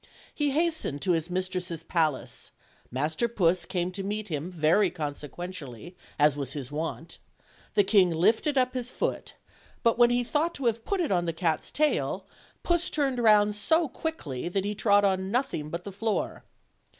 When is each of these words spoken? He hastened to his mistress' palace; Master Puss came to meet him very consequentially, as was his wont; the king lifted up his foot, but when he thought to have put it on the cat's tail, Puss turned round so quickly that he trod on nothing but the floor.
He 0.33 0.49
hastened 0.49 0.99
to 1.03 1.11
his 1.11 1.29
mistress' 1.29 1.83
palace; 1.83 2.51
Master 2.89 3.27
Puss 3.27 3.65
came 3.65 3.91
to 3.91 4.01
meet 4.01 4.29
him 4.29 4.51
very 4.51 4.89
consequentially, 4.89 5.95
as 6.17 6.35
was 6.35 6.53
his 6.53 6.71
wont; 6.71 7.19
the 7.75 7.83
king 7.83 8.09
lifted 8.09 8.57
up 8.57 8.73
his 8.73 8.89
foot, 8.89 9.35
but 9.83 9.99
when 9.99 10.09
he 10.09 10.23
thought 10.23 10.55
to 10.55 10.65
have 10.65 10.85
put 10.85 11.01
it 11.01 11.11
on 11.11 11.25
the 11.25 11.33
cat's 11.33 11.69
tail, 11.69 12.25
Puss 12.63 12.89
turned 12.89 13.19
round 13.19 13.53
so 13.53 13.87
quickly 13.87 14.49
that 14.49 14.65
he 14.65 14.73
trod 14.73 15.05
on 15.05 15.29
nothing 15.29 15.69
but 15.69 15.83
the 15.83 15.91
floor. 15.91 16.45